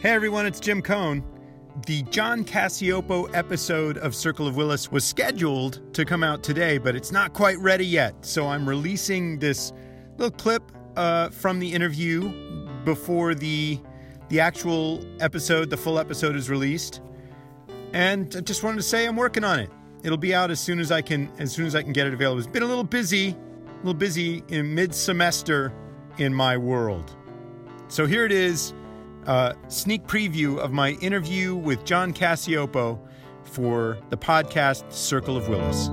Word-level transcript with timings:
Hey 0.00 0.10
everyone, 0.10 0.46
it's 0.46 0.60
Jim 0.60 0.80
Coan. 0.80 1.24
The 1.86 2.04
John 2.04 2.44
Cacioppo 2.44 3.34
episode 3.34 3.98
of 3.98 4.14
Circle 4.14 4.46
of 4.46 4.54
Willis 4.54 4.92
was 4.92 5.04
scheduled 5.04 5.92
to 5.92 6.04
come 6.04 6.22
out 6.22 6.44
today, 6.44 6.78
but 6.78 6.94
it's 6.94 7.10
not 7.10 7.32
quite 7.32 7.58
ready 7.58 7.84
yet. 7.84 8.14
So 8.24 8.46
I'm 8.46 8.68
releasing 8.68 9.40
this 9.40 9.72
little 10.16 10.30
clip 10.30 10.62
uh, 10.94 11.30
from 11.30 11.58
the 11.58 11.72
interview 11.74 12.32
before 12.84 13.34
the 13.34 13.80
the 14.28 14.38
actual 14.38 15.04
episode, 15.18 15.68
the 15.68 15.76
full 15.76 15.98
episode, 15.98 16.36
is 16.36 16.48
released. 16.48 17.00
And 17.92 18.32
I 18.36 18.40
just 18.40 18.62
wanted 18.62 18.76
to 18.76 18.84
say 18.84 19.04
I'm 19.04 19.16
working 19.16 19.42
on 19.42 19.58
it. 19.58 19.70
It'll 20.04 20.16
be 20.16 20.32
out 20.32 20.52
as 20.52 20.60
soon 20.60 20.78
as 20.78 20.92
I 20.92 21.02
can 21.02 21.28
as 21.40 21.50
soon 21.50 21.66
as 21.66 21.74
I 21.74 21.82
can 21.82 21.92
get 21.92 22.06
it 22.06 22.14
available. 22.14 22.38
It's 22.38 22.46
been 22.46 22.62
a 22.62 22.66
little 22.66 22.84
busy, 22.84 23.30
a 23.30 23.76
little 23.78 23.94
busy 23.94 24.44
in 24.46 24.72
mid 24.76 24.94
semester 24.94 25.72
in 26.18 26.32
my 26.32 26.56
world. 26.56 27.16
So 27.88 28.06
here 28.06 28.24
it 28.24 28.30
is 28.30 28.74
a 29.26 29.56
sneak 29.68 30.06
preview 30.06 30.58
of 30.58 30.72
my 30.72 30.90
interview 31.00 31.54
with 31.56 31.84
John 31.84 32.12
Cacioppo 32.12 32.98
for 33.44 33.98
the 34.10 34.16
podcast 34.16 34.92
Circle 34.92 35.36
of 35.36 35.48
Willis. 35.48 35.88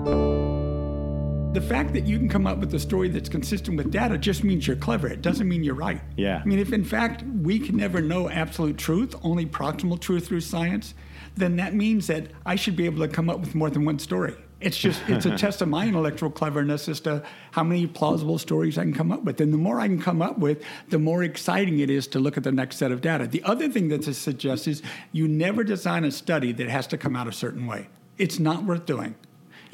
The 1.54 1.62
fact 1.62 1.94
that 1.94 2.06
you 2.06 2.18
can 2.18 2.28
come 2.28 2.48
up 2.48 2.58
with 2.58 2.74
a 2.76 2.80
story 2.80 3.08
that's 3.08 3.30
consistent 3.30 3.78
with 3.78 3.90
data 3.90 4.18
just 4.18 4.44
means 4.44 4.68
you're 4.68 4.76
clever. 4.76 5.08
It 5.08 5.22
doesn't 5.22 5.48
mean 5.48 5.64
you're 5.64 5.74
right. 5.74 6.02
Yeah. 6.18 6.42
I 6.44 6.46
mean, 6.46 6.60
if 6.60 6.74
in 6.74 6.84
fact 6.84 7.24
we 7.24 7.60
can 7.60 7.78
never 7.78 8.02
know 8.02 8.30
absolute 8.30 8.78
truth, 8.78 9.16
only 9.24 9.46
proximal 9.46 9.98
truth 10.00 10.28
through 10.28 10.42
science, 10.42 10.94
then 11.36 11.56
that 11.56 11.74
means 11.74 12.08
that 12.08 12.28
I 12.46 12.56
should 12.56 12.76
be 12.76 12.86
able 12.86 13.00
to 13.08 13.08
come 13.08 13.30
up 13.30 13.40
with 13.40 13.56
more 13.56 13.70
than 13.70 13.86
one 13.86 14.00
story. 14.00 14.36
It's 14.66 14.78
just 14.78 15.00
it's 15.08 15.28
a 15.28 15.38
test 15.38 15.62
of 15.62 15.68
my 15.70 15.88
intellectual 15.88 16.32
cleverness 16.32 16.90
as 16.90 17.00
to 17.02 17.24
how 17.52 17.64
many 17.64 17.86
plausible 17.86 18.40
stories 18.40 18.80
I 18.80 18.82
can 18.82 18.94
come 18.94 19.12
up 19.12 19.24
with. 19.24 19.40
And 19.40 19.54
the 19.54 19.58
more 19.58 19.80
I 19.80 19.88
can 19.88 20.02
come 20.02 20.24
up 20.24 20.40
with, 20.40 20.64
the 20.90 20.98
more 20.98 21.24
exciting 21.24 21.80
it 21.80 21.92
is 21.92 22.08
to 22.08 22.20
look 22.20 22.36
at 22.36 22.44
the 22.44 22.52
next 22.52 22.78
set 22.78 22.92
of 22.92 23.00
data. 23.00 23.28
The 23.28 23.44
other 23.44 23.70
thing 23.70 23.90
that 23.90 24.02
this 24.02 24.18
suggests 24.18 24.68
is 24.68 24.82
you 25.12 25.28
never 25.28 25.64
design 25.64 26.04
a 26.04 26.12
study 26.12 26.52
that 26.54 26.68
has 26.68 26.88
to 26.88 26.98
come 26.98 27.16
out 27.16 27.28
a 27.28 27.32
certain 27.32 27.68
way. 27.68 27.88
It's 28.18 28.40
not 28.40 28.64
worth 28.66 28.88
doing. 28.88 29.14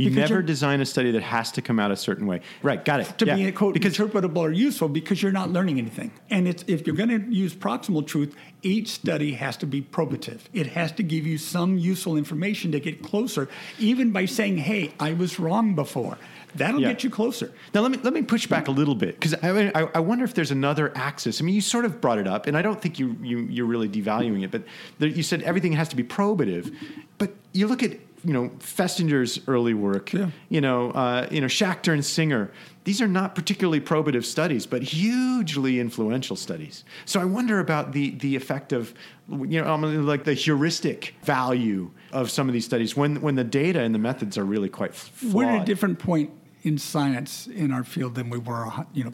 You 0.03 0.09
never 0.09 0.41
design 0.41 0.81
a 0.81 0.85
study 0.85 1.11
that 1.11 1.23
has 1.23 1.51
to 1.53 1.61
come 1.61 1.79
out 1.79 1.91
a 1.91 1.95
certain 1.95 2.27
way. 2.27 2.41
Right, 2.61 2.83
got 2.83 2.99
it. 2.99 3.17
To 3.19 3.25
yeah. 3.25 3.35
be 3.35 3.51
quote 3.51 3.73
because 3.73 3.97
interpretable 3.97 4.37
or 4.37 4.51
useful 4.51 4.89
because 4.89 5.21
you're 5.21 5.31
not 5.31 5.49
learning 5.51 5.77
anything. 5.77 6.11
And 6.29 6.47
it's 6.47 6.63
if 6.67 6.85
you're 6.85 6.95
going 6.95 7.09
to 7.09 7.33
use 7.33 7.53
proximal 7.53 8.05
truth, 8.05 8.35
each 8.63 8.89
study 8.89 9.33
has 9.33 9.57
to 9.57 9.65
be 9.65 9.81
probative. 9.81 10.41
It 10.53 10.67
has 10.67 10.91
to 10.93 11.03
give 11.03 11.25
you 11.25 11.37
some 11.37 11.77
useful 11.77 12.17
information 12.17 12.71
to 12.71 12.79
get 12.79 13.01
closer, 13.03 13.49
even 13.79 14.11
by 14.11 14.25
saying, 14.25 14.57
"Hey, 14.57 14.93
I 14.99 15.13
was 15.13 15.39
wrong 15.39 15.75
before." 15.75 16.17
That'll 16.55 16.81
Yeah. 16.81 16.89
get 16.89 17.03
you 17.03 17.09
closer. 17.09 17.51
Now 17.73 17.81
let 17.81 17.91
me 17.91 17.99
let 18.03 18.13
me 18.13 18.21
push 18.21 18.45
back 18.45 18.67
a 18.67 18.71
little 18.71 18.95
bit 18.95 19.17
because 19.19 19.33
I, 19.35 19.71
I 19.73 19.87
I 19.95 19.99
wonder 19.99 20.25
if 20.25 20.33
there's 20.33 20.51
another 20.51 20.91
axis. 20.95 21.39
I 21.41 21.45
mean, 21.45 21.55
you 21.55 21.61
sort 21.61 21.85
of 21.85 22.01
brought 22.01 22.17
it 22.17 22.27
up, 22.27 22.45
and 22.47 22.57
I 22.57 22.61
don't 22.61 22.81
think 22.81 22.99
you 22.99 23.15
you 23.21 23.39
you're 23.49 23.65
really 23.65 23.87
devaluing 23.87 24.43
it. 24.43 24.51
But 24.51 24.63
there, 24.99 25.07
you 25.09 25.23
said 25.23 25.41
everything 25.43 25.71
has 25.73 25.87
to 25.89 25.95
be 25.95 26.03
probative, 26.03 26.75
but 27.17 27.31
you 27.53 27.67
look 27.67 27.83
at 27.83 27.91
you 28.23 28.33
know 28.33 28.49
Festinger's 28.59 29.39
early 29.47 29.73
work, 29.73 30.13
Yeah. 30.13 30.29
you 30.49 30.61
know 30.61 30.91
uh, 30.91 31.27
you 31.31 31.41
know 31.41 31.47
Schachter 31.47 31.93
and 31.93 32.03
Singer. 32.05 32.51
These 32.83 33.01
are 33.01 33.07
not 33.07 33.35
particularly 33.35 33.79
probative 33.79 34.25
studies, 34.25 34.65
but 34.65 34.81
hugely 34.81 35.79
influential 35.79 36.35
studies. 36.35 36.83
So 37.05 37.19
I 37.19 37.25
wonder 37.25 37.59
about 37.59 37.91
the 37.93 38.11
the 38.11 38.35
effect 38.35 38.73
of 38.73 38.93
you 39.29 39.61
know 39.61 39.71
um, 39.71 40.05
like 40.05 40.23
the 40.23 40.33
heuristic 40.33 41.15
value 41.23 41.91
of 42.11 42.29
some 42.31 42.47
of 42.47 42.53
these 42.53 42.65
studies 42.65 42.95
when 42.95 43.21
when 43.21 43.35
the 43.35 43.43
data 43.43 43.79
and 43.81 43.93
the 43.93 43.99
methods 43.99 44.37
are 44.37 44.45
really 44.45 44.69
quite 44.69 44.93
flawed. 44.93 45.33
We're 45.33 45.45
at 45.49 45.61
a 45.61 45.65
different 45.65 45.99
point 45.99 46.31
in 46.63 46.77
science 46.77 47.47
in 47.47 47.71
our 47.71 47.83
field 47.83 48.13
than 48.13 48.29
we 48.29 48.37
were, 48.37 48.67
you 48.93 49.03
know, 49.03 49.13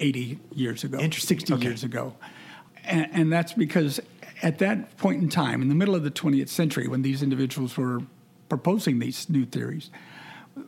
80 0.00 0.40
years 0.56 0.82
ago, 0.82 0.98
Interesting. 0.98 1.38
60 1.38 1.54
Okay. 1.54 1.64
years 1.68 1.84
ago. 1.84 2.16
And, 2.84 3.08
and 3.12 3.32
that's 3.32 3.52
because 3.52 4.00
at 4.42 4.58
that 4.58 4.96
point 4.96 5.22
in 5.22 5.28
time, 5.28 5.62
in 5.62 5.68
the 5.68 5.74
middle 5.76 5.94
of 5.94 6.02
the 6.02 6.10
20th 6.10 6.48
century, 6.48 6.88
when 6.88 7.02
these 7.02 7.22
individuals 7.22 7.76
were 7.76 8.00
proposing 8.50 8.98
these 8.98 9.30
new 9.30 9.46
theories, 9.46 9.90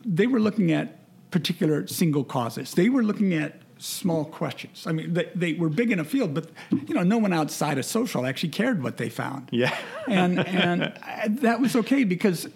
they 0.03 0.25
were 0.25 0.39
looking 0.39 0.71
at 0.71 0.99
particular 1.29 1.85
single 1.87 2.23
causes. 2.23 2.73
They 2.73 2.89
were 2.89 3.03
looking 3.03 3.33
at 3.33 3.59
small 3.79 4.23
questions. 4.23 4.87
I 4.87 4.93
mean, 4.93 5.13
they, 5.13 5.29
they 5.35 5.53
were 5.53 5.67
big 5.67 5.91
in 5.91 5.99
a 5.99 6.05
field, 6.05 6.33
but 6.33 6.49
you 6.71 6.93
know, 6.93 7.03
no 7.03 7.17
one 7.17 7.33
outside 7.33 7.77
of 7.77 7.83
social 7.85 8.25
actually 8.25 8.49
cared 8.49 8.81
what 8.81 8.95
they 8.97 9.09
found. 9.09 9.49
Yeah. 9.51 9.75
and 10.07 10.39
and 10.39 10.93
that 11.41 11.59
was 11.59 11.75
okay 11.75 12.05
because 12.05 12.47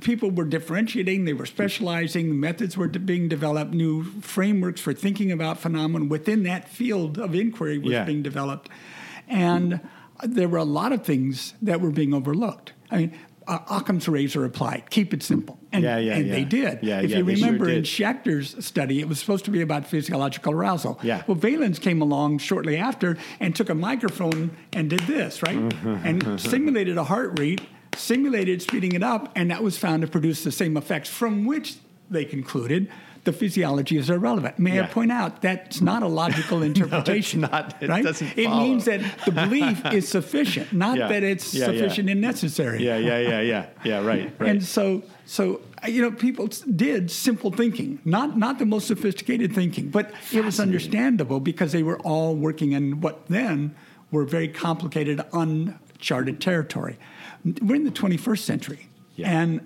people 0.00 0.30
were 0.30 0.44
differentiating, 0.46 1.26
they 1.26 1.32
were 1.32 1.46
specializing, 1.46 2.40
methods 2.40 2.76
were 2.76 2.88
being 2.88 3.28
developed, 3.28 3.72
new 3.72 4.04
frameworks 4.20 4.80
for 4.80 4.92
thinking 4.92 5.30
about 5.30 5.58
phenomena 5.60 6.06
within 6.06 6.42
that 6.42 6.68
field 6.68 7.18
of 7.18 7.34
inquiry 7.34 7.78
was 7.78 7.92
Yeah. 7.92 8.04
being 8.04 8.22
developed, 8.22 8.68
and 9.28 9.80
there 10.24 10.48
were 10.48 10.58
a 10.58 10.64
lot 10.64 10.92
of 10.92 11.04
things 11.04 11.54
that 11.62 11.80
were 11.80 11.90
being 11.92 12.12
overlooked. 12.12 12.72
I 12.90 12.96
mean. 12.96 13.18
Uh, 13.46 13.58
Occam's 13.70 14.08
razor 14.08 14.44
applied. 14.44 14.88
Keep 14.90 15.12
it 15.12 15.22
simple, 15.22 15.58
and, 15.70 15.84
Yeah, 15.84 15.98
yeah, 15.98 16.14
and 16.14 16.30
they 16.30 16.44
did. 16.44 16.82
Yeah, 16.82 17.00
if 17.00 17.10
yeah, 17.10 17.18
you 17.18 17.24
they 17.24 17.34
sure 17.34 17.46
remember 17.46 17.68
in 17.68 17.82
did. 17.82 17.84
Schachter's 17.84 18.64
study, 18.64 19.00
it 19.00 19.08
was 19.08 19.18
supposed 19.18 19.44
to 19.44 19.50
be 19.50 19.60
about 19.60 19.86
physiological 19.86 20.52
arousal. 20.52 20.98
Yeah. 21.02 21.22
Well, 21.26 21.36
Valins 21.36 21.80
came 21.80 22.00
along 22.00 22.38
shortly 22.38 22.76
after 22.76 23.18
and 23.40 23.54
took 23.54 23.68
a 23.68 23.74
microphone 23.74 24.56
and 24.72 24.88
did 24.88 25.00
this, 25.00 25.42
right? 25.42 25.56
and 25.56 26.40
simulated 26.40 26.96
a 26.96 27.04
heart 27.04 27.38
rate, 27.38 27.60
simulated 27.96 28.62
speeding 28.62 28.92
it 28.92 29.02
up, 29.02 29.30
and 29.36 29.50
that 29.50 29.62
was 29.62 29.76
found 29.76 30.02
to 30.02 30.08
produce 30.08 30.42
the 30.42 30.52
same 30.52 30.76
effects, 30.76 31.08
from 31.08 31.44
which 31.44 31.76
they 32.10 32.24
concluded 32.24 32.90
the 33.24 33.32
physiology 33.32 33.96
is 33.96 34.10
irrelevant. 34.10 34.58
May 34.58 34.76
Yeah. 34.76 34.84
I 34.84 34.86
point 34.86 35.10
out 35.10 35.42
that's 35.42 35.80
not 35.80 36.02
a 36.02 36.06
logical 36.08 36.62
interpretation. 36.70 37.40
not. 37.42 37.74
It 37.82 37.88
right? 37.88 38.04
doesn't 38.04 38.36
it 38.36 38.48
means 38.50 38.84
that 38.84 39.00
the 39.24 39.32
belief 39.32 39.84
is 39.92 40.08
sufficient, 40.08 40.72
not 40.72 40.98
Yeah. 40.98 41.08
that 41.08 41.22
it's 41.22 41.52
yeah. 41.54 41.66
sufficient 41.66 42.10
and 42.10 42.20
necessary. 42.20 42.84
Yeah, 42.84 42.98
yeah, 42.98 43.18
yeah, 43.18 43.40
yeah, 43.40 43.66
yeah. 43.84 44.04
Right, 44.06 44.32
right. 44.38 44.50
And 44.50 44.62
so, 44.62 45.02
so 45.26 45.60
you 45.88 46.02
know, 46.02 46.10
people 46.12 46.48
did 46.76 47.10
simple 47.10 47.50
thinking, 47.50 47.98
not 48.04 48.36
not 48.38 48.58
the 48.58 48.66
most 48.66 48.86
sophisticated 48.86 49.54
thinking, 49.54 49.88
but 49.90 50.12
it 50.32 50.44
was 50.44 50.60
understandable 50.60 51.40
because 51.40 51.72
they 51.72 51.82
were 51.82 51.98
all 52.00 52.34
working 52.36 52.72
in 52.72 53.00
what 53.00 53.26
then 53.28 53.74
were 54.10 54.24
very 54.24 54.48
complicated, 54.48 55.20
uncharted 55.32 56.40
territory. 56.40 56.98
We're 57.60 57.74
in 57.76 57.84
the 57.84 57.90
21st 57.90 58.38
century. 58.38 58.88
Yeah. 59.16 59.30
And 59.30 59.60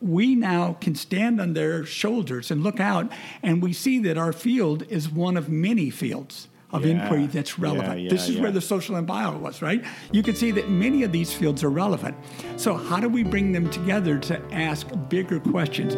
we 0.00 0.34
now 0.34 0.76
can 0.80 0.94
stand 0.94 1.40
on 1.40 1.52
their 1.54 1.84
shoulders 1.84 2.50
and 2.50 2.62
look 2.62 2.80
out, 2.80 3.10
and 3.42 3.62
we 3.62 3.72
see 3.72 4.00
that 4.00 4.18
our 4.18 4.32
field 4.32 4.84
is 4.88 5.08
one 5.08 5.36
of 5.36 5.48
many 5.48 5.90
fields 5.90 6.48
of 6.72 6.84
Yeah. 6.84 6.92
inquiry 7.02 7.26
that's 7.26 7.58
relevant. 7.58 8.00
Yeah, 8.00 8.10
this 8.10 8.28
yeah, 8.28 8.36
is 8.36 8.40
where 8.40 8.50
the 8.52 8.60
social 8.60 8.96
and 8.96 9.06
bio 9.06 9.36
was, 9.36 9.62
right? 9.62 9.84
You 10.12 10.22
can 10.22 10.34
see 10.34 10.50
that 10.52 10.70
many 10.70 11.02
of 11.02 11.12
these 11.12 11.32
fields 11.32 11.62
are 11.64 11.70
relevant. 11.70 12.16
So, 12.56 12.74
how 12.74 13.00
do 13.00 13.08
we 13.08 13.22
bring 13.22 13.52
them 13.52 13.70
together 13.70 14.18
to 14.18 14.40
ask 14.52 14.86
bigger 15.08 15.40
questions? 15.40 15.94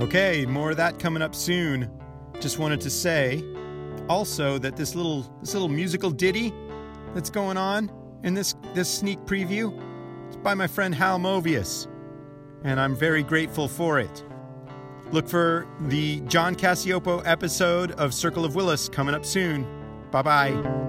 Okay, 0.00 0.46
more 0.46 0.70
of 0.70 0.76
that 0.78 0.98
coming 0.98 1.22
up 1.22 1.34
soon. 1.34 1.88
Just 2.40 2.58
wanted 2.58 2.80
to 2.80 2.90
say 2.90 3.42
also 4.08 4.58
that 4.58 4.76
this 4.76 4.94
little 4.94 5.22
this 5.40 5.52
little 5.52 5.68
musical 5.68 6.10
ditty 6.10 6.52
that's 7.14 7.30
going 7.30 7.56
on 7.56 7.90
in 8.24 8.34
this 8.34 8.54
this 8.74 8.88
sneak 8.88 9.18
preview 9.20 9.72
is 10.30 10.36
by 10.36 10.54
my 10.54 10.66
friend 10.66 10.94
Hal 10.94 11.18
Movius, 11.18 11.86
and 12.64 12.80
I'm 12.80 12.96
very 12.96 13.22
grateful 13.22 13.68
for 13.68 13.98
it. 14.00 14.24
Look 15.10 15.28
for 15.28 15.66
the 15.80 16.20
John 16.22 16.54
Cacioppo 16.54 17.22
episode 17.26 17.92
of 17.92 18.14
Circle 18.14 18.44
of 18.44 18.54
Willis 18.54 18.88
coming 18.88 19.14
up 19.14 19.26
soon. 19.26 19.66
Bye 20.10 20.22
bye. 20.22 20.81